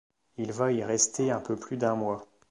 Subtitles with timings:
[0.37, 2.25] Il va y rester un peu plus d'un mois.